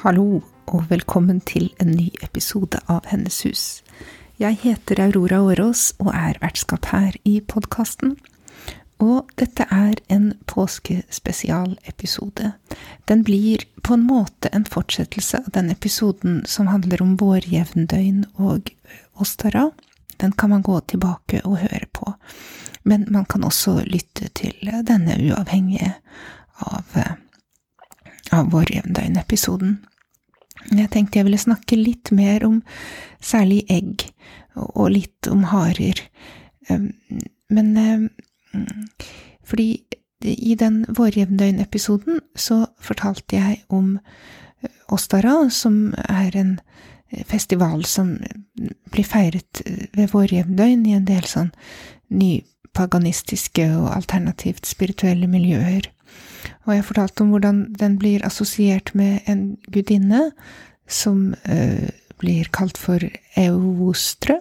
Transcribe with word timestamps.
Hallo, 0.00 0.40
og 0.72 0.86
velkommen 0.88 1.42
til 1.44 1.66
en 1.76 1.90
ny 1.92 2.08
episode 2.24 2.78
av 2.88 3.04
Hennes 3.10 3.36
hus. 3.44 3.84
Jeg 4.40 4.56
heter 4.62 4.96
Aurora 5.04 5.42
Årås 5.44 5.92
og 6.00 6.08
er 6.16 6.40
vertskap 6.40 6.88
her 6.88 7.12
i 7.28 7.44
podkasten. 7.44 8.16
Og 9.04 9.28
dette 9.36 9.68
er 9.68 10.00
en 10.08 10.32
påskespesialepisode. 10.48 12.56
Den 13.12 13.24
blir 13.28 13.60
på 13.84 13.92
en 13.98 14.06
måte 14.08 14.48
en 14.56 14.64
fortsettelse 14.64 15.42
av 15.44 15.52
den 15.58 15.68
episoden 15.68 16.48
som 16.48 16.72
handler 16.72 17.04
om 17.04 17.20
vårjevndøgn 17.20 18.24
og 18.40 18.72
Åstara. 19.20 19.68
Den 20.16 20.32
kan 20.32 20.56
man 20.56 20.64
gå 20.64 20.80
tilbake 20.80 21.44
og 21.44 21.60
høre 21.66 21.92
på. 21.92 22.16
Men 22.88 23.04
man 23.12 23.28
kan 23.28 23.44
også 23.44 23.84
lytte 23.84 24.32
til 24.32 24.56
denne 24.64 25.20
uavhengige 25.28 25.92
av, 26.56 26.88
av 28.32 28.48
vårjevndøgn-episoden. 28.56 29.84
Jeg 30.68 30.90
tenkte 30.92 31.20
jeg 31.20 31.26
ville 31.28 31.40
snakke 31.40 31.78
litt 31.78 32.12
mer 32.14 32.44
om 32.46 32.60
særlig 33.24 33.64
egg, 33.72 34.04
og 34.54 34.90
litt 34.92 35.30
om 35.30 35.46
harer. 35.50 36.02
Men 37.50 38.10
fordi 39.46 39.70
i 40.20 40.54
den 40.58 40.82
vårjevndøgn-episoden 40.88 42.20
så 42.36 42.66
fortalte 42.82 43.38
jeg 43.38 43.62
om 43.72 43.96
Ostara, 44.92 45.48
som 45.48 45.94
er 45.96 46.36
en 46.36 46.58
festival 47.26 47.84
som 47.88 48.18
blir 48.92 49.06
feiret 49.06 49.62
ved 49.96 50.12
vårjevndøgn 50.12 50.84
i 50.86 50.96
en 50.98 51.06
del 51.08 51.24
sånn 51.26 51.48
nypaganistiske 52.12 53.66
og 53.78 53.88
alternativt 53.96 54.68
spirituelle 54.68 55.30
miljøer. 55.30 55.88
Og 56.66 56.74
jeg 56.74 56.86
fortalte 56.86 57.24
om 57.24 57.32
hvordan 57.34 57.62
den 57.78 57.96
blir 58.00 58.24
assosiert 58.26 58.92
med 58.94 59.26
en 59.30 59.56
gudinne 59.72 60.30
som 60.90 61.30
uh, 61.48 61.88
blir 62.20 62.50
kalt 62.52 62.78
for 62.78 63.02
Eostre, 63.40 64.40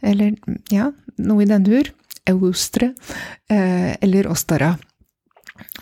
eller 0.00 0.36
ja, 0.72 0.90
noe 1.20 1.44
i 1.44 1.50
den 1.50 1.66
dur. 1.66 1.90
Eostre, 2.30 2.92
uh, 3.50 3.92
eller 3.98 4.30
Ostara. 4.30 4.76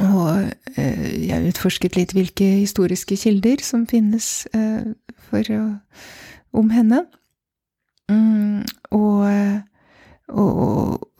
Og 0.00 0.50
uh, 0.50 1.08
jeg 1.14 1.52
utforsket 1.52 1.98
litt 1.98 2.16
hvilke 2.16 2.48
historiske 2.62 3.18
kilder 3.20 3.62
som 3.64 3.86
finnes 3.88 4.48
for, 5.30 5.52
om 6.56 6.72
henne. 6.74 7.04
Mm, 8.10 8.64
og, 8.90 9.22
og, 10.34 10.50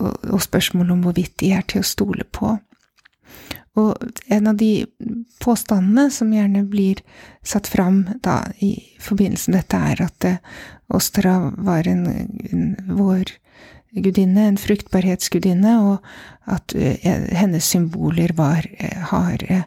og, 0.03 0.17
og 0.27 0.43
spørsmål 0.43 0.97
om 0.97 1.05
hvorvidt 1.05 1.37
de 1.45 1.53
er 1.55 1.63
til 1.71 1.85
å 1.85 1.87
stole 1.87 2.27
på. 2.35 2.57
Og 3.79 3.95
en 4.27 4.51
av 4.51 4.57
de 4.59 4.87
påstandene 5.43 6.09
som 6.11 6.33
gjerne 6.35 6.65
blir 6.67 7.03
satt 7.47 7.71
fram 7.71 8.03
da 8.25 8.43
i 8.59 8.73
forbindelse 9.01 9.53
med 9.53 9.61
dette, 9.63 9.79
er 9.93 10.03
at 10.09 10.27
Ostra 10.91 11.37
var 11.55 11.87
en, 11.87 12.03
en 12.51 12.97
vår 12.99 13.31
gudinne, 13.95 14.49
en 14.49 14.59
fruktbarhetsgudinne, 14.59 15.77
og 15.87 16.51
at 16.51 16.75
hennes 16.75 17.67
symboler 17.67 18.35
var 18.39 18.67
hare 19.13 19.65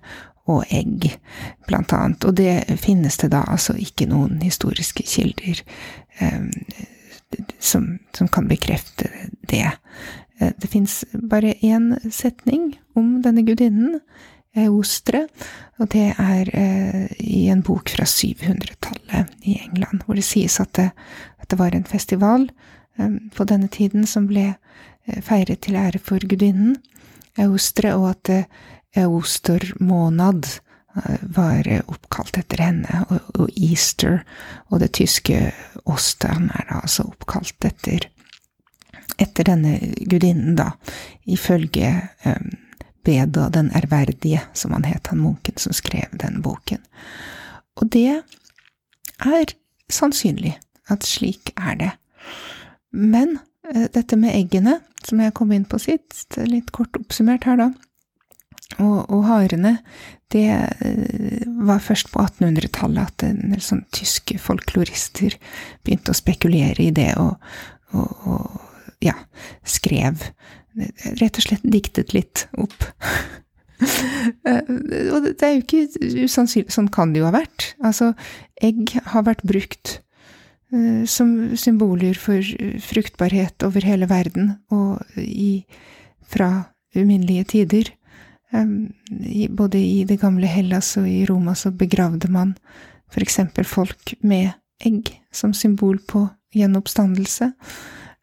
og 0.52 0.66
egg, 0.74 1.08
blant 1.68 1.94
annet. 1.96 2.26
Og 2.28 2.36
det 2.36 2.80
finnes 2.82 3.18
det 3.22 3.32
da 3.34 3.44
altså 3.48 3.76
ikke 3.80 4.10
noen 4.12 4.42
historiske 4.44 5.06
kilder 5.08 5.64
um, 6.20 6.50
som, 7.60 7.88
som, 8.18 8.28
kan 8.28 8.50
bekrefte 8.52 9.10
det. 9.50 9.72
Det 10.40 10.68
fins 10.68 11.04
bare 11.14 11.54
én 11.62 11.92
setning 12.12 12.74
om 12.98 13.20
denne 13.22 13.44
gudinnen, 13.46 14.00
Eostre, 14.54 15.24
og 15.82 15.88
det 15.94 16.12
er 16.22 16.50
i 17.18 17.48
en 17.50 17.64
bok 17.66 17.90
fra 17.90 18.06
700-tallet 18.06 19.32
i 19.50 19.56
England, 19.64 20.04
hvor 20.06 20.18
det 20.18 20.26
sies 20.28 20.60
at 20.62 20.76
det, 20.78 20.92
at 21.42 21.50
det, 21.50 21.58
var 21.58 21.74
en 21.74 21.88
festival 21.90 22.46
på 23.34 23.48
denne 23.50 23.70
tiden 23.74 24.06
som 24.06 24.28
ble 24.30 24.52
feiret 25.26 25.64
til 25.66 25.80
ære 25.82 26.02
for 26.02 26.22
gudinnen 26.30 26.78
Eostre, 27.42 27.96
og 27.98 28.12
at 28.12 28.34
Eoster-månad 28.94 30.46
var 31.34 31.68
oppkalt 31.90 32.38
etter 32.38 32.62
henne, 32.62 33.04
og 33.10 33.50
Easter 33.58 34.22
og 34.70 34.84
det 34.84 34.92
tyske 35.00 35.48
Ostern 35.90 36.52
er 36.54 36.68
da 36.70 36.82
altså 36.84 37.08
oppkalt 37.10 37.66
etter 37.66 38.06
etter 39.18 39.48
denne 39.48 39.78
gudinnen, 40.10 40.56
da, 40.60 40.74
ifølge 41.26 41.96
um, 42.26 42.54
Beda 43.04 43.50
den 43.52 43.68
ærverdige, 43.76 44.40
som 44.56 44.72
han 44.72 44.86
het, 44.88 45.10
han 45.12 45.20
munken 45.20 45.58
som 45.60 45.76
skrev 45.76 46.14
den 46.22 46.40
boken. 46.44 46.80
Og 47.76 47.90
det 47.92 48.22
er 49.20 49.52
sannsynlig 49.92 50.54
at 50.92 51.04
slik 51.04 51.52
er 51.58 51.76
det. 51.82 51.92
Men 52.96 53.40
uh, 53.68 53.88
dette 53.92 54.20
med 54.20 54.36
eggene, 54.38 54.80
som 55.04 55.20
jeg 55.20 55.36
kom 55.36 55.52
inn 55.52 55.68
på 55.68 55.82
sitt, 55.84 56.24
litt 56.48 56.72
kort 56.72 56.96
oppsummert 57.00 57.44
her, 57.50 57.60
da, 57.60 57.72
og, 58.80 59.00
og 59.12 59.26
harene, 59.28 59.78
det 60.32 60.48
uh, 60.56 61.44
var 61.68 61.84
først 61.84 62.14
på 62.14 62.24
1800-tallet 62.24 63.04
at 63.04 63.28
en 63.28 63.52
del 63.52 63.64
sånn 63.64 63.84
tyske 63.94 64.40
folklorister 64.42 65.36
begynte 65.84 66.16
å 66.16 66.22
spekulere 66.24 66.88
i 66.88 66.94
det, 66.96 67.12
og, 67.20 67.36
og, 67.92 68.30
og 68.32 68.70
ja, 69.04 69.18
skrev 69.68 70.30
Rett 71.20 71.38
og 71.38 71.44
slett 71.46 71.66
diktet 71.70 72.16
litt 72.16 72.48
opp. 72.58 72.88
og 75.14 75.26
det 75.28 75.46
er 75.46 75.52
jo 75.52 75.60
ikke 75.60 76.24
usannsynlig 76.24 76.74
Sånn 76.74 76.88
kan 76.90 77.12
det 77.14 77.22
jo 77.22 77.28
ha 77.28 77.34
vært. 77.36 77.68
Altså, 77.86 78.16
egg 78.58 78.96
har 79.12 79.28
vært 79.28 79.44
brukt 79.46 80.00
uh, 80.74 81.04
som 81.06 81.54
symboler 81.62 82.18
for 82.18 82.42
fruktbarhet 82.88 83.68
over 83.68 83.86
hele 83.86 84.10
verden, 84.10 84.56
og 84.74 84.98
i, 85.22 85.68
fra 86.26 86.50
uminnelige 86.98 87.46
tider. 87.54 87.94
Både 88.50 89.78
i 89.78 90.02
det 90.10 90.18
gamle 90.22 90.50
Hellas 90.50 90.96
og 90.98 91.06
i 91.10 91.22
Roma 91.30 91.54
så 91.58 91.70
begravde 91.70 92.34
man 92.34 92.58
eksempel 93.22 93.66
folk 93.66 94.14
med 94.22 94.52
egg 94.86 95.10
som 95.34 95.54
symbol 95.54 96.00
på 96.10 96.28
gjenoppstandelse. 96.54 97.52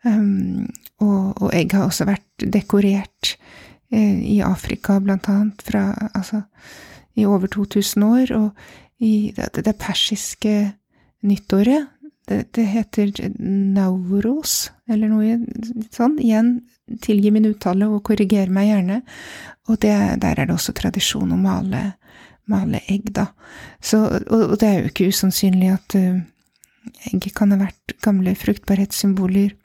Um, 0.04 0.68
og, 1.00 1.42
og, 1.42 1.50
egg 1.52 1.74
har 1.76 1.88
også 1.88 2.06
vært 2.08 2.44
dekorert 2.52 3.34
eh, 3.92 4.20
i 4.32 4.38
Afrika, 4.44 4.98
blant 5.02 5.28
annet, 5.28 5.62
fra, 5.64 5.90
altså, 6.14 6.42
i 7.18 7.26
over 7.28 7.50
2000 7.52 8.06
år. 8.06 8.34
Og 8.36 9.04
i 9.04 9.32
det, 9.36 9.64
det 9.64 9.76
persiske 9.80 10.54
nyttåret, 11.26 11.88
det, 12.28 12.44
det, 12.54 12.64
heter 12.70 13.12
nauros, 13.40 14.70
eller 14.88 15.10
noe 15.10 15.38
sånn. 15.92 16.18
Igjen, 16.22 16.52
tilgi 17.02 17.32
min 17.34 17.48
uttale 17.50 17.88
og 17.90 18.04
korriger 18.06 18.52
meg 18.52 18.70
gjerne. 18.70 19.00
Og 19.68 19.80
det, 19.82 19.94
der 20.22 20.36
er 20.36 20.48
det 20.48 20.54
også 20.54 20.74
tradisjon 20.76 21.32
å 21.34 21.40
male, 21.40 21.82
male 22.50 22.82
egg, 22.92 23.10
da. 23.16 23.30
Så, 23.82 24.04
og, 24.06 24.44
og, 24.52 24.58
det 24.62 24.68
er 24.68 24.78
jo 24.80 24.92
ikke 24.92 25.10
usannsynlig 25.10 25.72
at 25.74 25.96
uh, 25.98 26.20
egg 27.10 27.30
kan 27.36 27.52
ha 27.54 27.60
vært 27.64 27.96
gamle 28.04 28.36
fruktbarhetssymboler 28.38 29.56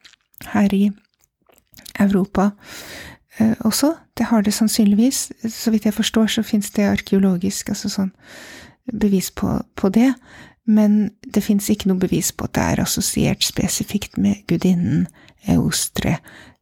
her 0.43 0.73
i 0.73 0.89
Europa 1.99 2.49
eh, 3.39 3.55
også. 3.59 3.93
Det 4.17 4.25
har 4.25 4.41
det 4.41 4.53
sannsynligvis. 4.53 5.31
Så 5.49 5.71
vidt 5.71 5.85
jeg 5.85 5.93
forstår, 5.93 6.27
så 6.27 6.43
fins 6.43 6.71
det 6.71 6.87
arkeologisk 6.89 7.69
altså 7.69 7.89
sånn 7.89 8.11
bevis 8.93 9.31
på, 9.31 9.59
på 9.75 9.89
det. 9.89 10.13
Men 10.65 11.11
det 11.33 11.43
fins 11.45 11.69
ikke 11.69 11.89
noe 11.91 12.01
bevis 12.01 12.31
på 12.33 12.47
at 12.47 12.55
det 12.57 12.63
er 12.63 12.83
assosiert 12.83 13.45
spesifikt 13.45 14.17
med 14.17 14.45
gudinnen 14.49 15.07
Eostre 15.47 16.17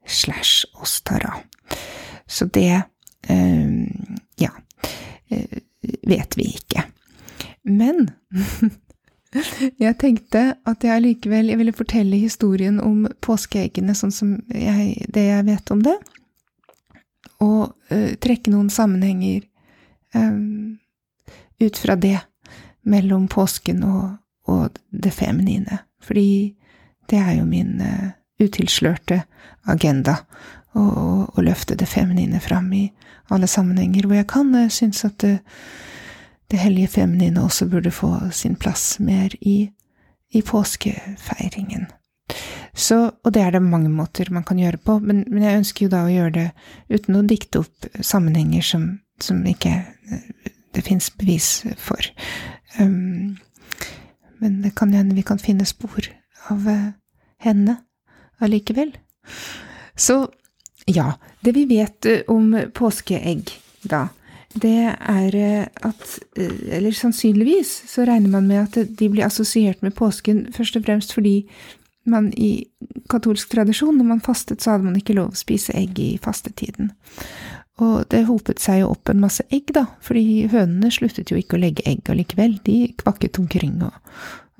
slash 0.08 0.66
Ostara. 0.75 1.38
Så 2.28 2.46
det 2.46 2.81
eh, 3.30 3.72
ja 4.42 4.52
eh, 5.31 5.62
vet 6.08 6.38
vi 6.38 6.50
ikke. 6.58 6.84
Men 7.64 8.10
Jeg 9.80 9.98
tenkte 10.01 10.44
at 10.69 10.83
jeg 10.86 11.04
likevel 11.04 11.51
ville 11.60 11.75
fortelle 11.75 12.19
historien 12.19 12.80
om 12.83 13.06
påskeeggene 13.24 13.95
sånn 13.98 14.13
som 14.13 14.36
jeg, 14.50 15.07
det 15.13 15.27
jeg 15.30 15.48
vet 15.50 15.74
om 15.75 15.83
det. 15.86 15.98
og 17.44 17.74
uh, 17.92 18.13
trekke 18.24 18.51
noen 18.54 18.69
sammenhenger 18.71 19.44
um, 20.15 20.80
ut 21.60 21.77
fra 21.77 21.95
det 22.00 22.19
mellom 22.88 23.27
påsken 23.27 23.83
og, 23.83 24.18
og, 24.48 24.80
det 24.89 25.12
feminine. 25.12 25.80
Fordi 26.04 26.56
det 27.10 27.19
er 27.19 27.38
jo 27.39 27.45
min 27.48 27.81
uh, 27.81 28.12
utilslørte 28.39 29.24
agenda 29.68 30.19
å, 30.74 31.42
løfte 31.44 31.75
det 31.75 31.88
feminine 31.89 32.39
fram 32.39 32.69
i 32.74 32.86
alle 33.33 33.48
sammenhenger 33.51 34.07
hvor 34.07 34.18
jeg 34.18 34.30
kan. 34.31 34.54
Jeg 34.56 34.71
syns 34.71 35.04
at 35.06 35.18
det, 35.24 35.38
det, 36.54 36.62
hellige 36.62 36.94
feminine 37.00 37.42
også 37.42 37.66
burde 37.70 37.92
få 37.92 38.14
sin 38.32 38.56
plass 38.56 39.00
mer 39.02 39.34
i, 39.42 39.72
i 40.32 40.42
påskefeiringen. 40.46 41.88
Så, 42.74 43.12
og 43.24 43.34
det 43.34 43.42
er 43.42 43.52
det 43.54 43.62
mange 43.62 43.90
måter 43.90 44.30
man 44.34 44.46
kan 44.46 44.58
gjøre 44.62 44.78
på, 44.78 44.98
men, 45.00 45.24
men, 45.28 45.44
jeg 45.44 45.62
ønsker 45.62 45.86
jo 45.86 45.94
da 45.94 46.06
å 46.06 46.14
gjøre 46.14 46.34
det 46.38 46.48
uten 46.94 47.20
å 47.20 47.26
dikte 47.30 47.62
opp 47.62 47.90
sammenhenger 48.02 48.66
som, 48.66 48.88
som 49.22 49.42
ikke 49.46 49.76
det 50.74 50.82
fins 50.86 51.12
bevis 51.18 51.64
for. 51.78 52.02
Um, 52.80 53.38
men 54.42 54.62
det 54.64 54.74
kan 54.76 54.94
hende 54.94 55.16
vi 55.16 55.26
kan 55.26 55.42
finne 55.42 55.66
spor 55.70 56.10
av 56.52 56.66
uh, 56.68 56.90
henne 57.46 57.78
allikevel. 58.44 58.96
Så 59.96 60.26
ja, 60.90 61.14
det 61.46 61.54
vi 61.56 61.68
vet 61.70 62.10
uh, 62.10 62.24
om 62.34 62.52
påskeegg, 62.74 63.54
da, 63.86 64.08
det 64.62 64.94
er 64.94 65.36
uh, 65.38 65.88
at 65.90 66.20
Eller 66.38 66.92
sannsynligvis 66.92 67.72
så 67.90 68.06
regner 68.08 68.30
man 68.30 68.48
med 68.48 68.64
at 68.64 68.98
de 69.00 69.10
blir 69.10 69.26
assosiert 69.26 69.82
med 69.82 69.96
påsken 69.98 70.46
først 70.54 70.78
og 70.78 70.86
fremst 70.86 71.14
fordi 71.16 71.48
man 72.06 72.34
i 72.36 72.66
katolsk 73.10 73.50
tradisjon, 73.54 73.96
når 73.98 74.06
man 74.06 74.22
fastet, 74.24 74.62
så 74.62 74.74
hadde 74.74 74.90
man 74.90 74.98
ikke 75.00 75.16
lov 75.16 75.32
å 75.32 75.40
spise 75.40 75.72
egg 75.78 76.00
i 76.04 76.18
fastetiden. 76.22 76.92
Og 77.82 78.04
det 78.12 78.26
hopet 78.28 78.62
seg 78.62 78.84
jo 78.84 78.92
opp 78.94 79.10
en 79.10 79.22
masse 79.24 79.46
egg, 79.54 79.72
da, 79.74 79.86
fordi 80.04 80.46
hønene 80.52 80.92
sluttet 80.94 81.32
jo 81.32 81.40
ikke 81.40 81.58
å 81.58 81.64
legge 81.64 81.86
egg 81.90 82.12
allikevel. 82.12 82.60
De 82.68 82.92
kvakket 83.00 83.40
omkring 83.42 83.80
og, 83.88 83.96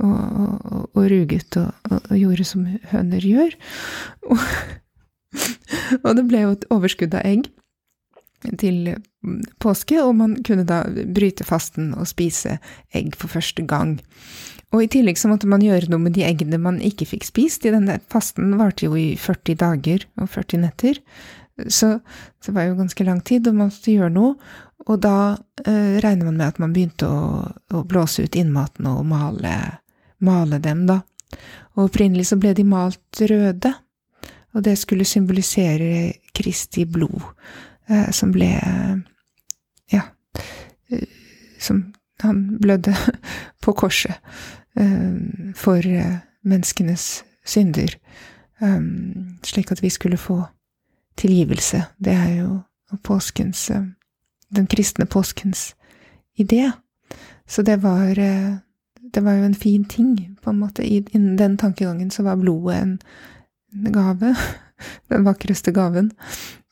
og, 0.02 0.16
og, 0.16 0.88
og 0.96 1.10
ruget 1.12 1.60
og, 1.60 2.08
gjorde 2.18 2.48
som 2.48 2.66
høner 2.94 3.28
gjør. 3.28 3.58
Og, 6.04 6.12
det 6.14 6.24
ble 6.30 6.44
jo 6.44 6.52
et 6.54 6.66
overskudd 6.74 7.16
av 7.18 7.26
egg 7.26 7.48
til 8.60 8.96
påske, 9.64 10.00
og 10.04 10.16
man 10.20 10.36
kunne 10.44 10.66
da 10.68 10.84
bryte 10.88 11.46
fasten 11.48 11.94
og 11.96 12.10
spise 12.10 12.58
egg 12.96 13.16
for 13.20 13.32
første 13.32 13.64
gang. 13.68 13.98
Og 14.74 14.84
i 14.84 14.90
tillegg 14.90 15.20
så 15.22 15.30
måtte 15.30 15.48
man 15.50 15.62
gjøre 15.64 15.92
noe 15.92 16.02
med 16.02 16.16
de 16.18 16.26
eggene 16.26 16.58
man 16.62 16.82
ikke 16.82 17.08
fikk 17.12 17.28
spist. 17.28 17.66
I 17.66 17.74
denne 17.76 18.00
fasten 18.12 18.56
varte 18.60 18.88
jo 18.88 18.98
i 18.98 19.14
40 19.22 19.60
dager 19.62 20.06
og 20.18 20.32
40 20.34 20.64
netter, 20.66 21.00
så 21.70 22.00
det 22.46 22.54
var 22.56 22.66
jo 22.66 22.80
ganske 22.80 23.06
lang 23.06 23.22
tid, 23.22 23.48
og 23.48 23.58
man 23.58 23.70
måtte 23.70 23.94
gjøre 23.94 24.14
noe. 24.16 24.34
Og 24.90 25.00
da 25.00 25.38
eh, 25.64 26.00
regner 26.04 26.28
man 26.28 26.40
med 26.40 26.48
at 26.50 26.60
man 26.60 26.74
begynte 26.76 27.08
å, 27.08 27.44
å 27.72 27.84
blåse 27.88 28.26
ut 28.26 28.36
innmaten 28.36 28.90
og 28.90 29.06
male, 29.08 29.54
male, 30.26 30.60
dem, 30.64 30.88
da. 30.90 31.00
Og 31.78 31.88
opprinnelig 31.88 32.32
så 32.32 32.40
ble 32.42 32.52
de 32.58 32.66
malt 32.68 33.22
røde, 33.22 33.72
og 34.54 34.66
det 34.66 34.76
skulle 34.82 35.08
symbolisere 35.08 36.12
Kristi 36.36 36.84
blod, 36.90 37.22
som 38.12 38.32
ble 38.32 38.50
Ja, 39.92 40.02
eh, 40.90 41.08
som 41.60 41.94
han 42.20 42.58
blødde 42.62 42.96
på 43.64 43.74
korset. 43.74 44.14
Eh, 44.76 45.54
for 45.56 45.88
eh, 45.88 46.18
menneskenes 46.44 47.24
synder, 47.46 47.96
eh, 48.62 48.82
slik 49.44 49.72
at 49.72 49.84
vi 49.84 49.90
skulle 49.90 50.18
få 50.18 50.44
tilgivelse. 51.18 51.84
Det 51.98 52.14
er 52.14 52.36
jo 52.42 52.60
påskens 53.04 53.72
Den 54.54 54.68
kristne 54.68 55.06
påskens 55.06 55.76
idé. 56.38 56.72
Så 57.48 57.62
det 57.62 57.82
var 57.82 58.16
Det 59.14 59.24
var 59.24 59.32
jo 59.32 59.44
en 59.44 59.56
fin 59.56 59.86
ting, 59.86 60.38
på 60.44 60.50
en 60.50 60.60
måte. 60.60 60.84
Innen 60.84 61.38
den 61.38 61.58
tankegangen 61.58 62.12
så 62.12 62.24
var 62.24 62.36
blodet 62.36 62.82
en 62.82 63.00
gave. 63.94 64.36
Den 65.10 65.26
vakreste 65.26 65.72
gaven 65.72 66.12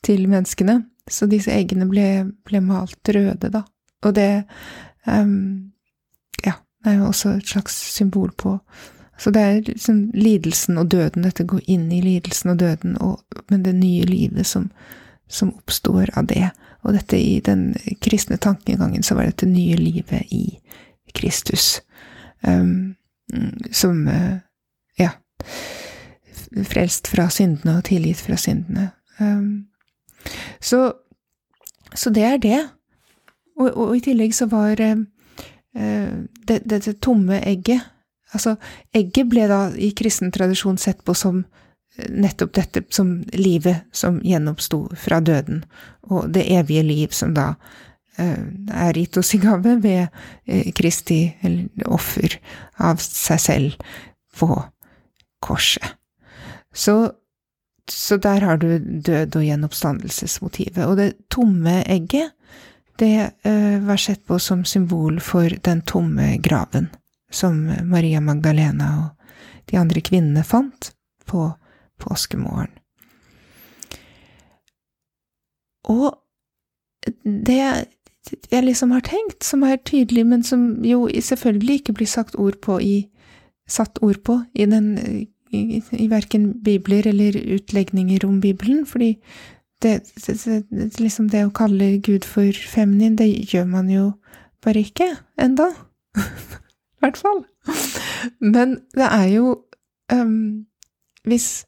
til 0.05 0.27
menneskene. 0.29 0.81
Så 1.09 1.27
disse 1.29 1.51
eggene 1.53 1.87
ble, 1.89 2.07
ble 2.47 2.61
malt 2.63 3.09
røde, 3.13 3.49
da. 3.51 3.63
Og 4.05 4.15
det 4.15 4.43
um, 5.05 5.71
det 6.83 6.91
er 6.91 6.97
jo 6.97 7.05
også 7.05 7.29
et 7.29 7.47
slags 7.47 7.75
symbol 7.93 8.31
på 8.37 8.59
Så 9.17 9.31
det 9.31 9.41
er 9.41 9.59
liksom 9.61 10.11
lidelsen 10.13 10.77
og 10.77 10.91
døden, 10.91 11.23
dette 11.23 11.43
går 11.43 11.59
inn 11.67 11.91
i 11.91 12.01
lidelsen 12.01 12.49
og 12.49 12.59
døden, 12.59 12.95
og, 12.97 13.19
men 13.49 13.61
det 13.65 13.75
nye 13.75 14.05
livet 14.05 14.47
som, 14.47 14.71
som 15.29 15.51
oppstår 15.53 16.09
av 16.17 16.25
det. 16.25 16.49
Og 16.81 16.95
dette 16.97 17.19
i 17.21 17.39
den 17.39 17.75
kristne 18.01 18.39
tankegangen 18.41 19.03
så 19.03 19.15
var 19.15 19.29
dette 19.29 19.45
nye 19.45 19.77
livet 19.77 20.25
i 20.33 20.57
Kristus. 21.13 21.83
Um, 22.41 22.95
som 23.71 24.07
uh, 24.07 24.41
ja 24.97 25.11
frelst 26.65 27.07
fra 27.07 27.29
syndene 27.29 27.77
og 27.77 27.85
tilgitt 27.85 28.25
fra 28.25 28.39
syndene. 28.41 28.89
Um, 29.19 29.67
så, 30.59 30.83
så, 31.93 32.09
det 32.09 32.23
er 32.27 32.37
det. 32.41 32.59
Og, 33.59 33.69
og, 33.69 33.95
i 33.97 34.03
tillegg 34.03 34.35
så 34.35 34.47
var 34.51 34.79
um, 34.81 35.05
Eh, 35.75 36.13
dette 36.47 36.79
det 36.83 36.99
tomme 36.99 37.37
egget 37.47 37.79
Altså, 38.31 38.55
egget 38.95 39.27
ble 39.27 39.43
da 39.47 39.65
i 39.75 39.89
kristen 39.95 40.31
tradisjon 40.31 40.77
sett 40.79 41.01
på 41.03 41.11
som 41.15 41.41
eh, 41.97 42.07
nettopp 42.11 42.53
dette 42.55 42.83
som 42.91 43.09
livet 43.35 43.87
som 43.91 44.21
gjenoppsto 44.23 44.85
fra 44.95 45.19
døden, 45.19 45.65
og 46.07 46.29
det 46.31 46.45
evige 46.47 46.83
liv 46.87 47.15
som 47.15 47.33
da 47.35 47.49
eh, 48.15 48.39
er 48.71 48.99
gitt 48.99 49.19
oss 49.19 49.33
i 49.35 49.41
gave 49.43 49.75
ved 49.83 50.71
Kristi 50.79 51.19
offer 51.83 52.37
av 52.79 53.03
seg 53.03 53.43
selv 53.43 53.91
på 54.39 54.47
korset. 55.43 55.99
Så, 56.71 57.11
så 57.91 58.17
der 58.17 58.45
har 58.47 58.57
du 58.57 58.79
død- 58.79 59.35
og 59.35 59.43
gjenoppstandelsesmotivet. 59.45 60.85
Og 60.85 60.97
det 60.97 61.13
tomme 61.29 61.81
egget, 61.83 62.31
det 62.99 63.31
uh, 63.45 63.77
var 63.87 63.97
sett 63.99 64.25
på 64.27 64.39
som 64.39 64.65
symbol 64.65 65.19
for 65.23 65.49
den 65.63 65.81
tomme 65.81 66.37
graven 66.43 66.89
som 67.31 67.63
Maria 67.83 68.21
Magdalena 68.21 68.91
og 68.99 69.71
de 69.71 69.79
andre 69.79 70.01
kvinnene 70.03 70.43
fant 70.43 70.91
på 71.25 71.47
påskemorgen. 72.01 72.73
Og 75.89 76.13
det 77.23 77.63
jeg 78.51 78.63
liksom 78.63 78.91
har 78.93 79.01
tenkt, 79.01 79.43
som 79.43 79.63
er 79.65 79.79
tydelig, 79.81 80.25
men 80.27 80.43
som 80.43 80.83
jo 80.85 81.07
selvfølgelig 81.09 81.79
ikke 81.79 81.95
blir 81.97 82.09
sagt 82.09 82.35
ord 82.35 82.59
på 82.61 82.77
i, 82.81 82.95
satt 83.67 83.97
ord 84.05 84.21
på 84.23 84.37
i, 84.53 84.67
den, 84.69 84.91
i, 85.51 85.81
i 85.91 86.07
verken 86.11 86.63
bibler 86.63 87.07
eller 87.07 87.37
utlegninger 87.55 88.25
om 88.25 88.41
Bibelen, 88.41 88.85
fordi 88.85 89.17
det, 89.81 90.13
det, 90.25 90.63
det, 90.69 90.99
liksom 90.99 91.29
det 91.29 91.45
å 91.45 91.53
kalle 91.55 91.97
Gud 92.05 92.25
for 92.27 92.53
feminin, 92.53 93.17
det 93.17 93.27
gjør 93.51 93.65
man 93.65 93.89
jo 93.89 94.11
bare 94.63 94.83
ikke 94.85 95.09
enda. 95.41 95.71
I 96.21 97.01
hvert 97.01 97.17
fall. 97.17 97.43
Men 98.39 98.77
det 98.93 99.07
er 99.07 99.27
jo 99.31 99.55
um, 100.13 100.67
Hvis 101.23 101.65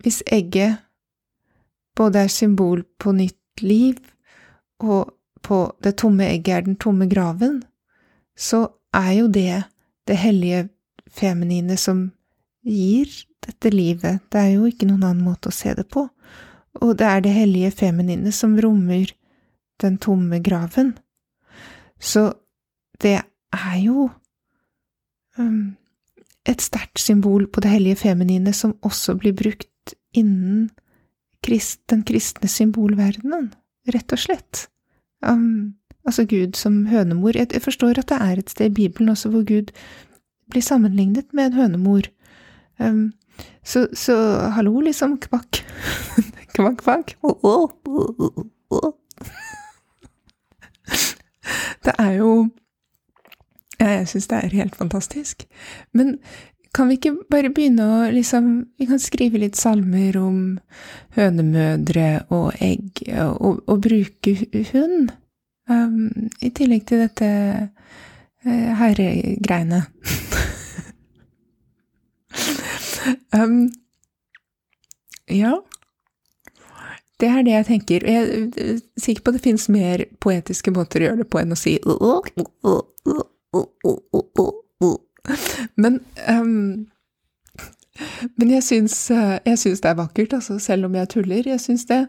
Hvis 0.00 0.22
egget 0.32 0.76
både 1.96 2.18
er 2.18 2.28
symbol 2.28 2.84
på 2.98 3.12
nytt 3.12 3.62
liv, 3.62 3.94
og 4.80 5.14
på 5.42 5.76
det 5.84 5.96
tomme 5.96 6.26
egget 6.26 6.56
er 6.56 6.60
den 6.60 6.76
tomme 6.76 7.08
graven, 7.08 7.62
så 8.36 8.66
er 8.92 9.12
jo 9.12 9.26
det 9.26 9.62
det 10.08 10.16
hellige 10.16 10.68
feminine 11.08 11.76
som 11.76 12.12
gir 12.64 13.10
dette 13.44 13.70
livet. 13.70 14.24
Det 14.32 14.40
er 14.40 14.54
jo 14.56 14.68
ikke 14.68 14.88
noen 14.88 15.04
annen 15.04 15.26
måte 15.26 15.50
å 15.50 15.54
se 15.54 15.74
det 15.76 15.86
på 15.92 16.08
og 16.82 16.96
det 16.98 17.06
er 17.06 17.22
det 17.22 17.34
hellige 17.34 17.70
feminine 17.70 18.32
som 18.32 18.56
rommer 18.58 19.12
den 19.82 19.98
tomme 19.98 20.40
graven. 20.42 20.94
Så 22.00 22.32
det 23.02 23.20
er 23.54 23.76
jo 23.78 24.08
um, 25.38 25.76
et 26.46 26.62
sterkt 26.62 26.98
symbol 26.98 27.46
på 27.46 27.62
det 27.62 27.70
hellige 27.70 28.02
feminine 28.04 28.52
som 28.52 28.74
også 28.82 29.16
blir 29.20 29.36
brukt 29.36 29.94
innen 30.14 30.70
den 31.44 32.02
kristne 32.08 32.48
symbolverdenen, 32.48 33.50
rett 33.92 34.12
og 34.16 34.18
slett. 34.18 34.66
Um, 35.20 35.76
altså 36.06 36.24
Gud 36.24 36.56
som 36.56 36.86
hønemor. 36.88 37.36
Jeg 37.36 37.62
forstår 37.62 38.00
at 38.00 38.08
det 38.08 38.20
er 38.20 38.40
et 38.40 38.50
sted 38.50 38.72
i 38.72 38.74
Bibelen 38.74 39.12
også 39.12 39.30
hvor 39.30 39.44
Gud 39.44 39.70
blir 40.50 40.64
sammenlignet 40.64 41.32
med 41.32 41.52
en 41.52 41.58
hønemor. 41.60 42.08
Um, 42.78 43.12
så, 43.64 43.86
så 43.92 44.16
hallo, 44.54 44.80
liksom, 44.80 45.18
kvakk. 45.18 45.64
Kvakk, 46.54 46.84
kvakk. 46.84 47.16
Det 51.84 51.94
er 51.98 52.12
jo 52.12 52.48
Jeg 53.80 54.08
syns 54.08 54.28
det 54.30 54.38
er 54.38 54.54
helt 54.60 54.76
fantastisk. 54.76 55.42
Men 55.92 56.18
kan 56.74 56.88
vi 56.88 56.96
ikke 56.98 57.16
bare 57.30 57.50
begynne 57.54 57.84
å 57.84 57.98
liksom 58.14 58.52
Vi 58.78 58.86
kan 58.86 59.02
skrive 59.02 59.40
litt 59.42 59.58
salmer 59.58 60.16
om 60.20 60.38
hønemødre 61.18 62.08
og 62.34 62.54
egg, 62.62 63.02
og, 63.18 63.62
og 63.66 63.82
bruke 63.82 64.36
hund, 64.72 65.12
um, 65.70 66.30
i 66.42 66.50
tillegg 66.50 66.86
til 66.88 67.04
dette 67.04 67.30
uh, 68.46 68.70
herregreiene. 68.80 69.84
Um, 73.36 73.72
ja. 75.30 75.54
Det 77.20 77.28
er 77.28 77.42
det 77.46 77.52
jeg 77.52 77.66
tenker. 77.66 78.06
Jeg 78.06 78.50
er 78.56 78.80
sikker 79.00 79.22
på 79.22 79.30
at 79.30 79.38
det 79.38 79.44
finnes 79.44 79.68
mer 79.72 80.04
poetiske 80.20 80.72
måter 80.74 81.00
å 81.00 81.08
gjøre 81.08 81.22
det 81.22 81.28
på 81.30 81.40
enn 81.40 81.54
å 81.54 81.58
si 81.58 81.76
Men, 85.80 86.00
um, 86.28 86.86
men 88.36 88.62
syns, 88.62 88.96
jeg 89.10 89.58
syns 89.62 89.80
det 89.80 89.90
er 89.90 90.00
vakkert, 90.00 90.34
altså, 90.36 90.58
selv 90.58 90.88
om 90.88 90.98
jeg 90.98 91.12
tuller. 91.14 91.48
Jeg 91.48 91.62
syns 91.62 91.86
det. 91.88 92.02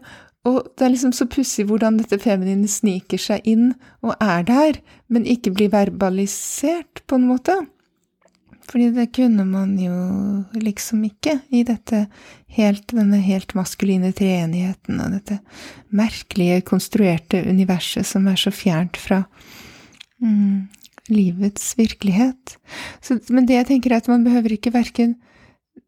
Og 0.46 0.66
det 0.78 0.84
er 0.84 0.92
liksom 0.92 1.14
så 1.14 1.26
pussig 1.30 1.66
hvordan 1.66 1.98
dette 1.98 2.18
feminine 2.22 2.68
sniker 2.70 3.18
seg 3.18 3.46
inn 3.48 3.72
og 4.06 4.14
er 4.22 4.44
der, 4.46 4.78
men 5.10 5.26
ikke 5.26 5.54
blir 5.54 5.72
verbalisert, 5.72 7.02
på 7.06 7.18
en 7.18 7.26
måte. 7.30 7.56
Fordi 8.70 8.90
det 8.94 9.10
kunne 9.14 9.44
man 9.46 9.76
jo 9.78 9.96
liksom 10.58 11.04
ikke 11.06 11.38
i 11.54 11.62
dette 11.66 12.06
helt, 12.56 12.90
denne 12.90 13.20
helt 13.22 13.54
maskuline 13.58 14.10
treenigheten 14.16 14.98
og 15.02 15.14
dette 15.14 15.38
merkelige, 15.94 16.64
konstruerte 16.66 17.44
universet 17.46 18.08
som 18.08 18.26
er 18.30 18.40
så 18.40 18.50
fjernt 18.54 18.98
fra 18.98 19.22
mm, 20.22 20.66
livets 21.12 21.74
virkelighet. 21.78 22.56
Så, 23.00 23.20
men 23.30 23.46
det 23.46 23.60
jeg 23.60 23.70
tenker 23.70 23.94
er 23.94 24.02
at 24.02 24.10
man 24.10 24.26
behøver 24.26 24.56
ikke 24.56 24.74
verken 24.74 25.14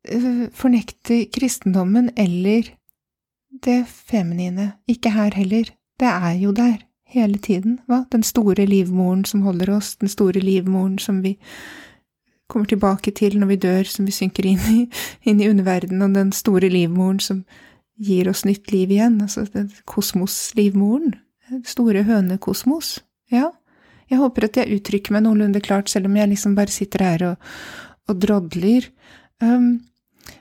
øh, 0.07 0.47
fornekte 0.55 1.25
kristendommen 1.35 2.13
eller 2.17 2.71
det 3.65 3.81
feminine. 3.89 4.73
Ikke 4.87 5.11
her 5.11 5.35
heller. 5.35 5.75
Det 5.99 6.09
er 6.09 6.39
jo 6.39 6.53
der 6.55 6.79
hele 7.09 7.39
tiden, 7.43 7.81
hva? 7.89 8.05
Den 8.13 8.23
store 8.23 8.67
livmoren 8.69 9.25
som 9.25 9.43
holder 9.43 9.73
oss, 9.79 9.97
den 9.97 10.11
store 10.13 10.41
livmoren 10.45 10.99
som 11.03 11.23
vi 11.25 11.35
kommer 12.49 12.69
tilbake 12.69 13.13
til 13.17 13.39
når 13.39 13.53
vi 13.53 13.61
dør, 13.63 13.89
som 13.89 14.09
vi 14.09 14.15
synker 14.15 14.47
inn 14.49 14.67
i, 14.73 14.83
inn 15.29 15.41
i 15.43 15.49
underverdenen, 15.51 16.03
og 16.07 16.17
den 16.17 16.33
store 16.37 16.71
livmoren 16.73 17.21
som 17.23 17.45
gir 17.99 18.31
oss 18.31 18.45
nytt 18.47 18.71
liv 18.73 18.93
igjen, 18.95 19.19
altså 19.23 19.45
kosmoslivmoren, 19.89 21.17
store 21.67 22.05
hønekosmos, 22.09 22.99
ja. 23.33 23.51
Jeg 24.09 24.23
håper 24.23 24.47
at 24.47 24.57
jeg 24.57 24.79
uttrykker 24.79 25.13
meg 25.13 25.27
noenlunde 25.27 25.61
klart, 25.61 25.91
selv 25.93 26.09
om 26.09 26.17
jeg 26.17 26.31
liksom 26.31 26.55
bare 26.57 26.73
sitter 26.73 27.05
her 27.05 27.25
og, 27.27 27.51
og 28.09 28.23
drodler. 28.23 28.87
Um, 29.43 29.83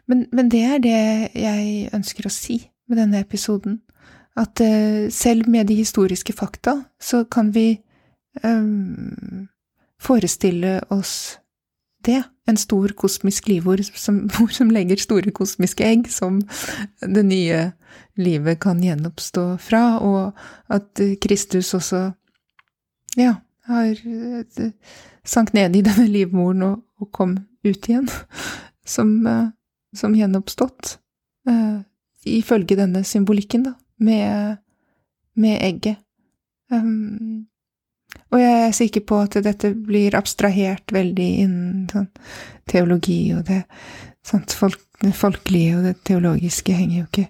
men, 0.08 0.24
men, 0.32 0.48
det 0.52 0.62
er 0.64 0.80
det 0.84 1.02
jeg 1.36 1.90
ønsker 1.96 2.30
å 2.30 2.32
si 2.32 2.62
med 2.88 3.02
denne 3.02 3.20
episoden. 3.26 3.82
At 4.40 4.62
uh, 4.64 5.10
selv 5.12 5.50
med 5.52 5.68
de 5.68 5.76
historiske 5.82 6.36
fakta, 6.38 6.78
så 6.96 7.26
kan 7.28 7.52
vi 7.56 7.74
um, 8.44 9.50
forestille 10.00 10.80
oss 10.94 11.36
det. 12.08 12.22
En 12.48 12.58
stor 12.60 12.94
kosmisk 12.98 13.50
livord 13.52 13.84
som, 13.94 14.24
som, 14.58 14.72
legger 14.74 15.02
store 15.02 15.34
kosmiske 15.36 15.86
egg 15.86 16.08
som 16.12 16.40
det 17.02 17.26
nye 17.28 17.72
livet 18.18 18.62
kan 18.64 18.82
gjenoppstå 18.84 19.50
fra, 19.62 19.84
og 20.02 20.74
at 20.74 21.04
Kristus 21.22 21.74
også, 21.78 22.08
ja, 23.18 23.36
har 23.68 23.92
eh, 23.92 24.72
sank 25.28 25.54
ned 25.54 25.76
i 25.76 25.84
denne 25.86 26.08
livmoren 26.10 26.64
og, 26.66 26.80
og 27.02 27.12
kom 27.14 27.36
ut 27.68 27.90
igjen 27.90 28.08
som, 28.96 29.12
eh, 29.28 29.50
som 29.96 30.16
gjenoppstått, 30.16 30.98
uh, 31.50 31.80
ifølge 32.28 32.76
denne 32.80 33.04
symbolikken, 33.08 33.70
da, 33.70 33.74
med, 34.04 34.58
med 35.40 35.62
egget. 35.64 36.04
Um, 36.72 37.48
og 38.28 38.42
jeg 38.42 38.68
er 38.68 38.76
sikker 38.76 39.04
på 39.08 39.22
at 39.24 39.38
dette 39.44 39.72
blir 39.72 40.16
abstrahert 40.18 40.92
veldig 40.96 41.28
innen 41.44 41.88
sånn, 41.92 42.10
teologi, 42.68 43.22
og 43.36 43.46
det, 43.48 43.62
sånt, 44.28 44.56
folk, 44.56 44.82
folkelige 45.16 45.78
og 45.78 45.86
det 45.88 45.96
teologiske 46.08 46.76
henger 46.76 46.98
jo 47.00 47.08
ikke 47.08 47.28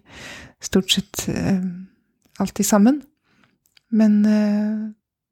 stort 0.63 0.95
sett 0.95 1.27
eh, 1.29 1.61
alltid 2.41 2.65
sammen. 2.65 3.01
Men, 3.93 4.23
eh, 4.25 4.87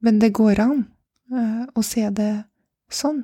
men, 0.05 0.19
det 0.21 0.35
går 0.37 0.61
an 0.61 0.83
eh, 1.33 1.63
å 1.73 1.85
se 1.85 2.05
det 2.13 2.33
sånn. 2.93 3.23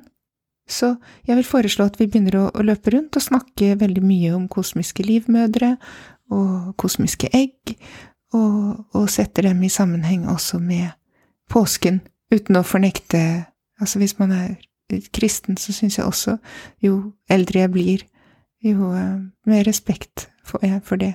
Så 0.68 0.94
jeg 1.28 1.38
vil 1.38 1.46
foreslå 1.46 1.86
at 1.86 1.98
vi 2.00 2.08
begynner 2.08 2.40
å, 2.40 2.46
å, 2.50 2.64
løpe 2.66 2.94
rundt 2.94 3.18
og 3.18 3.24
snakke 3.24 3.76
veldig 3.78 4.02
mye 4.02 4.32
om 4.34 4.48
kosmiske 4.50 5.04
livmødre 5.06 5.76
og 6.32 6.72
kosmiske 6.80 7.30
egg, 7.36 7.76
og, 8.32 8.88
og 8.96 9.10
setter 9.12 9.50
dem 9.50 9.62
i 9.62 9.70
sammenheng 9.70 10.24
også 10.32 10.58
med 10.62 10.94
påsken 11.52 12.00
uten 12.32 12.58
å 12.58 12.66
fornekte 12.66 13.46
Altså, 13.82 13.98
hvis 13.98 14.14
man 14.18 14.30
er 14.30 14.54
kristen, 15.14 15.56
så 15.56 15.72
syns 15.74 15.98
jeg 15.98 16.06
også 16.06 16.36
jo 16.84 17.12
eldre 17.30 17.64
jeg 17.64 17.72
blir, 17.72 18.04
jo 18.62 18.92
uh, 18.94 19.22
mer 19.48 19.64
respekt 19.66 20.28
får 20.46 20.66
jeg 20.66 20.82
for 20.86 21.00
det 21.02 21.14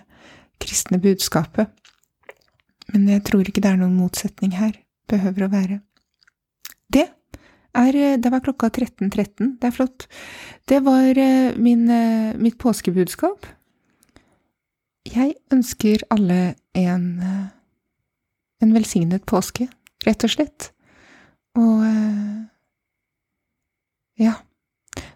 kristne 0.60 1.00
budskapet. 1.00 1.70
Men 2.92 3.08
jeg 3.12 3.24
tror 3.28 3.48
ikke 3.48 3.64
det 3.64 3.72
er 3.72 3.80
noen 3.80 3.96
motsetning 3.96 4.56
her. 4.58 4.74
Behøver 5.08 5.46
å 5.46 5.52
være. 5.52 5.80
Det 6.92 7.06
er 7.78 7.96
eh, 7.96 8.18
Det 8.20 8.32
var 8.32 8.44
klokka 8.44 8.68
13.13. 8.68 9.10
13. 9.12 9.52
Det 9.62 9.68
er 9.68 9.76
flott. 9.76 10.08
Det 10.68 10.84
var 10.84 11.20
uh, 11.20 11.56
min, 11.56 11.88
mitt 12.42 12.58
påskebudskap. 12.60 13.48
Jeg 15.08 15.38
ønsker 15.54 16.04
alle 16.12 16.56
en, 16.76 17.06
en 18.60 18.74
velsignet 18.76 19.24
påske, 19.24 19.70
rett 20.04 20.26
og 20.28 20.34
slett. 20.34 20.74
Og 21.58 21.86
eh, 21.88 22.44
ja, 24.22 24.36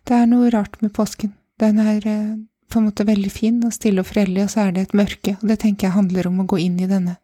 det 0.08 0.18
er 0.18 0.30
noe 0.30 0.50
rart 0.54 0.80
med 0.82 0.94
påsken. 0.96 1.36
Den 1.62 1.82
er 1.84 2.08
eh, 2.10 2.40
på 2.72 2.80
en 2.80 2.88
måte 2.88 3.06
veldig 3.08 3.32
fin 3.34 3.60
og 3.68 3.76
stille 3.76 4.02
og 4.02 4.10
fredelig, 4.10 4.46
og 4.46 4.54
så 4.54 4.66
er 4.66 4.76
det 4.76 4.88
et 4.88 4.98
mørke, 4.98 5.36
og 5.42 5.48
det 5.50 5.60
tenker 5.62 5.88
jeg 5.88 5.98
handler 5.98 6.30
om 6.30 6.42
å 6.42 6.48
gå 6.50 6.62
inn 6.64 6.80
i 6.82 6.90
denne 6.90 7.18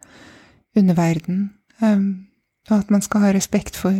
underverdenen, 0.77 1.49
um, 1.81 2.27
og 2.69 2.73
at 2.81 2.91
man 2.93 3.01
skal 3.05 3.23
ha 3.23 3.31
respekt 3.33 3.79
for, 3.79 3.95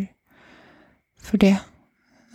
for 1.23 1.41
det. 1.41 1.55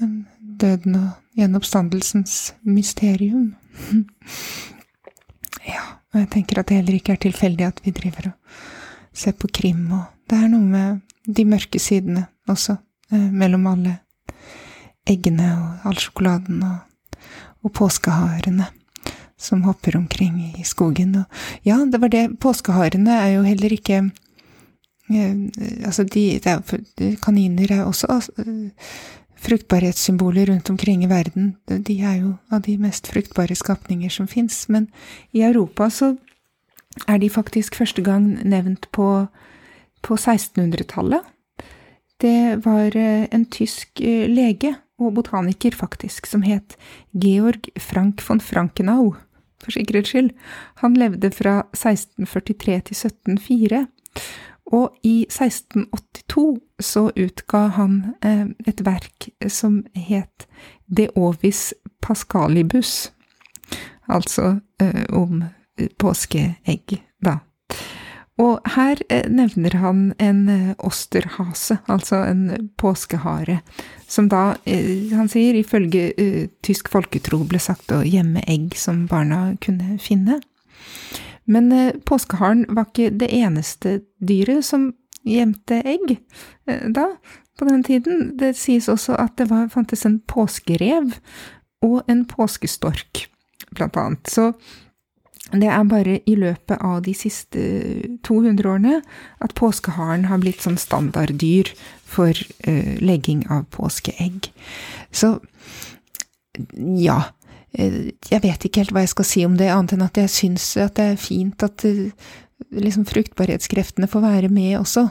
Um, 0.01 0.25
døden 0.41 0.97
og 0.99 1.39
gjenoppstandelsens 1.39 2.55
mysterium. 2.65 3.53
ja, 5.75 5.85
og 6.13 6.23
jeg 6.23 6.31
tenker 6.33 6.61
at 6.61 6.71
det 6.71 6.81
heller 6.81 6.99
ikke 6.99 7.17
er 7.17 7.23
tilfeldig 7.23 7.69
at 7.69 7.85
vi 7.85 7.95
driver 7.95 8.33
og 8.33 8.61
ser 9.13 9.37
på 9.37 9.51
krim, 9.53 9.85
og 9.93 10.09
det 10.31 10.41
er 10.41 10.51
noe 10.53 10.67
med 10.67 11.12
de 11.27 11.45
mørke 11.47 11.79
sidene 11.79 12.27
også, 12.51 12.77
eh, 13.13 13.31
mellom 13.31 13.67
alle 13.71 13.99
eggene 15.09 15.49
og 15.57 15.89
all 15.91 15.99
sjokoladen 15.99 16.63
og, 16.67 17.19
og 17.63 17.75
påskeharene 17.79 18.69
som 19.43 19.65
hopper 19.67 19.97
omkring 19.99 20.39
i 20.59 20.65
skogen. 20.65 21.17
Og 21.17 21.67
ja, 21.67 21.81
det 21.85 22.01
var 22.01 22.13
det. 22.13 22.29
Påskeharene 22.41 23.17
er 23.25 23.33
jo 23.37 23.43
heller 23.47 23.75
ikke 23.75 24.03
eh, 25.11 25.35
Altså, 25.85 26.05
de, 26.05 26.39
er, 26.39 26.63
kaniner 27.23 27.73
er 27.73 27.85
også 27.85 28.07
eh, 28.39 28.87
fruktbarhetssymboler 29.43 30.47
rundt 30.47 30.71
omkring 30.71 31.05
i 31.05 31.11
verden. 31.11 31.57
De 31.67 32.01
er 32.01 32.21
jo 32.23 32.37
av 32.51 32.63
de 32.63 32.77
mest 32.79 33.11
fruktbare 33.11 33.55
skapninger 33.59 34.11
som 34.11 34.29
fins. 34.31 34.69
Men 34.69 34.89
i 35.33 35.43
Europa 35.43 35.91
så 35.91 36.15
er 37.09 37.19
de 37.19 37.31
faktisk 37.31 37.75
første 37.75 38.03
gang 38.03 38.39
nevnt 38.45 38.87
på, 38.93 39.27
på 40.03 40.17
1600-tallet. 40.17 41.23
Det 42.23 42.57
var 42.65 42.97
eh, 42.97 43.27
en 43.31 43.45
tysk 43.51 44.01
eh, 44.01 44.29
lege 44.31 44.77
og 45.03 45.15
botaniker, 45.17 45.75
faktisk, 45.75 46.27
som 46.27 46.45
het 46.47 46.77
Georg 47.11 47.67
Frank 47.81 48.23
von 48.29 48.41
Frankenau, 48.41 49.17
for 49.63 49.75
sikkerhets 49.75 50.13
skyld. 50.13 50.31
Han 50.85 50.95
levde 50.95 51.33
fra 51.35 51.65
1643 51.75 52.79
til 52.91 52.97
1704. 53.01 53.87
Og 54.73 54.95
i 55.03 55.25
1682 55.27 56.61
så 56.79 57.09
utga 57.11 57.65
han 57.75 57.99
eh, 58.23 58.47
et 58.67 58.85
verk 58.87 59.29
som 59.51 59.83
het 59.95 60.47
De 60.87 61.09
ovis 61.17 61.73
pascalibus, 62.03 63.13
altså 64.07 64.59
om 65.09 65.45
påskeegg, 65.99 66.99
da. 67.25 67.39
Og 68.43 68.59
her 68.75 68.99
eh, 69.13 69.29
nevner 69.31 69.77
han 69.79 70.01
en 70.23 70.41
eh, 70.51 70.71
osterhase, 70.83 71.79
altså 71.93 72.23
en 72.27 72.71
påskehare, 72.81 73.61
som 74.11 74.31
da, 74.33 74.57
eh, 74.67 75.13
han 75.15 75.31
sier, 75.31 75.59
ifølge 75.59 76.49
tysk 76.65 76.91
folketro 76.93 77.43
ble 77.49 77.61
sagt 77.63 77.93
å 77.95 78.03
gjemme 78.07 78.43
egg 78.51 78.75
som 78.79 79.05
barna 79.11 79.53
kunne 79.63 79.99
finne. 80.03 80.41
Men 81.51 81.71
påskeharen 82.07 82.67
var 82.71 82.87
ikke 82.89 83.13
det 83.19 83.29
eneste 83.35 83.97
dyret 84.23 84.63
som 84.67 84.93
gjemte 85.27 85.81
egg 85.87 86.17
da, 86.67 87.09
på 87.59 87.67
den 87.67 87.83
tiden. 87.87 88.29
Det 88.39 88.53
sies 88.59 88.87
også 88.91 89.17
at 89.19 89.35
det 89.41 89.49
var, 89.51 89.67
fantes 89.75 90.07
en 90.07 90.21
påskerev, 90.31 91.17
og 91.83 92.07
en 92.07 92.23
påskestork, 92.31 93.25
blant 93.75 93.99
annet. 93.99 94.31
Så 94.31 94.53
det 95.61 95.69
er 95.69 95.85
bare 95.85 96.21
i 96.29 96.35
løpet 96.39 96.81
av 96.81 97.03
de 97.05 97.13
siste 97.17 97.61
200 98.25 98.69
årene 98.69 99.01
at 99.45 99.55
påskeharen 99.59 100.29
har 100.31 100.41
blitt 100.41 100.65
sånn 100.65 100.79
standarddyr 100.81 101.73
for 102.09 102.33
uh, 102.33 102.95
legging 103.05 103.45
av 103.53 103.67
påskeegg. 103.75 104.49
Så 105.13 105.37
ja. 107.01 107.21
Uh, 107.77 108.13
jeg 108.31 108.45
vet 108.45 108.65
ikke 108.65 108.85
helt 108.85 108.97
hva 108.97 109.05
jeg 109.05 109.13
skal 109.13 109.29
si 109.29 109.45
om 109.49 109.59
det, 109.61 109.69
annet 109.73 109.97
enn 109.97 110.07
at 110.07 110.21
jeg 110.21 110.33
syns 110.33 110.71
at 110.81 110.97
det 110.97 111.13
er 111.13 111.21
fint 111.21 111.65
at 111.65 111.85
uh, 111.85 112.33
liksom 112.73 113.05
fruktbarhetskreftene 113.09 114.09
får 114.09 114.25
være 114.25 114.53
med 114.53 114.79
også. 114.81 115.09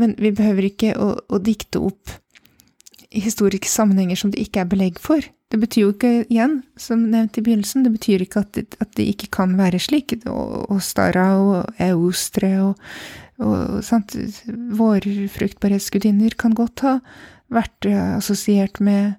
Men 0.00 0.14
vi 0.18 0.32
behøver 0.34 0.70
ikke 0.70 0.94
å, 0.98 1.14
å 1.26 1.42
dikte 1.42 1.82
opp 1.82 2.18
historiske 3.12 3.68
sammenhenger 3.68 4.16
som 4.16 4.32
det 4.32 4.40
ikke 4.42 4.62
er 4.62 4.70
belegg 4.70 5.00
for. 5.02 5.24
Det 5.52 5.58
betyr 5.60 5.82
jo 5.82 5.90
ikke, 5.92 6.12
igjen, 6.32 6.62
som 6.80 7.02
nevnt 7.12 7.36
i 7.36 7.42
begynnelsen, 7.44 7.84
det 7.84 7.92
betyr 7.92 8.24
ikke 8.24 8.40
at 8.40 8.54
det, 8.56 8.78
at 8.80 8.94
det 8.96 9.04
ikke 9.12 9.28
kan 9.36 9.52
være 9.58 9.80
slik. 9.82 10.14
Og, 10.24 10.70
og 10.72 10.80
Eostre 11.76 12.52
og, 12.62 12.86
og 13.42 13.82
sant, 13.84 14.16
våre 14.78 15.28
fruktbarhetsgudinner 15.34 16.38
kan 16.40 16.56
godt 16.56 16.84
ha 16.86 16.96
vært 17.52 17.88
eh, 17.88 18.16
assosiert 18.16 18.80
med, 18.80 19.18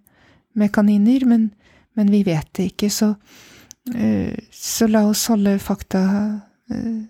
med 0.58 0.74
kaniner, 0.74 1.26
men, 1.30 1.52
men, 1.94 2.10
vi 2.10 2.24
vet 2.26 2.50
det 2.58 2.72
ikke, 2.72 2.90
så, 2.90 3.14
uh, 3.94 4.34
så 4.52 4.90
la 4.90 5.06
oss 5.10 5.28
holde 5.30 5.58
fakta 5.62 6.06
uh, 6.74 7.02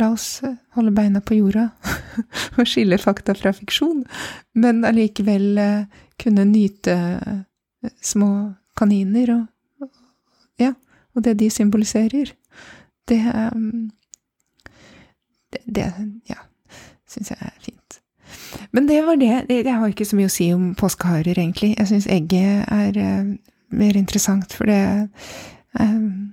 La 0.00 0.06
oss 0.14 0.38
holde 0.72 0.88
beina 0.96 1.20
på 1.20 1.36
jorda 1.36 1.66
og 2.56 2.62
skille 2.64 2.96
fakta 2.96 3.34
fra 3.36 3.50
fiksjon, 3.52 4.06
men 4.56 4.86
allikevel 4.88 5.58
kunne 6.20 6.44
nyte 6.48 6.96
små 8.02 8.54
kaniner 8.76 9.34
og, 9.36 9.46
Ja, 10.60 10.74
og 11.14 11.24
det 11.24 11.38
de 11.38 11.50
symboliserer. 11.50 12.32
Det 13.08 13.50
um, 13.54 13.90
Det, 15.66 15.92
ja, 16.28 16.38
syns 17.08 17.30
jeg 17.30 17.38
er 17.40 17.56
fint. 17.60 18.00
Men 18.70 18.86
det 18.88 19.02
var 19.04 19.16
det. 19.16 19.44
Jeg 19.48 19.74
har 19.74 19.88
ikke 19.88 20.04
så 20.04 20.16
mye 20.16 20.30
å 20.30 20.32
si 20.32 20.46
om 20.54 20.74
påskeharer, 20.74 21.36
egentlig. 21.36 21.74
Jeg 21.78 21.88
syns 21.90 22.06
egget 22.06 22.64
er 22.72 22.96
uh, 22.96 23.34
mer 23.68 23.96
interessant, 23.96 24.52
for 24.52 24.64
det 24.64 25.08
um, 25.80 26.32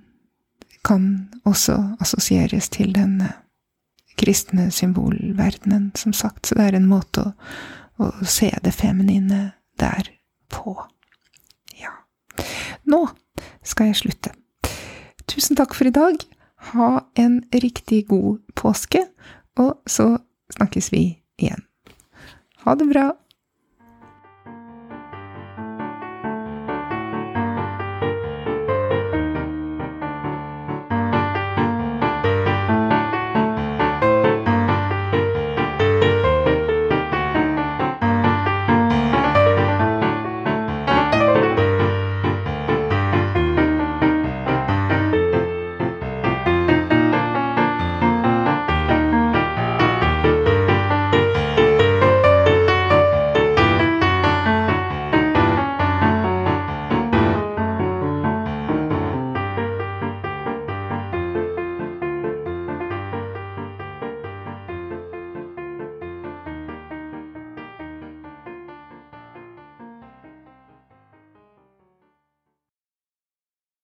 kan 0.88 1.30
også 1.44 1.76
assosieres 2.00 2.70
til 2.70 2.96
den 2.96 3.20
uh, 3.22 3.36
kristne 4.20 4.72
symbolverdenen, 4.72 5.92
som 5.96 6.14
sagt. 6.14 6.48
Så 6.48 6.56
det 6.56 6.70
er 6.70 6.80
en 6.80 6.88
måte 6.88 7.26
å, 7.28 7.34
å 8.00 8.12
se 8.24 8.54
det 8.64 8.74
feminine 8.74 9.50
der 9.80 10.14
på. 10.54 10.78
Nå 12.90 13.06
skal 13.64 13.92
jeg 13.92 14.00
slutte. 14.00 14.34
Tusen 15.30 15.58
takk 15.60 15.76
for 15.78 15.90
i 15.90 15.94
dag. 15.94 16.18
Ha 16.74 16.90
en 17.22 17.40
riktig 17.54 18.06
god 18.10 18.40
påske, 18.58 19.04
og 19.60 19.78
så 19.88 20.18
snakkes 20.56 20.92
vi 20.92 21.04
igjen. 21.40 21.64
Ha 22.66 22.76
det 22.76 22.90
bra. 22.90 23.12